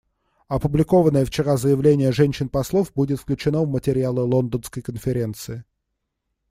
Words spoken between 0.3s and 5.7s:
Опубликованное вчера заявление женщин-послов будет включено в материалы Лондонской конференции.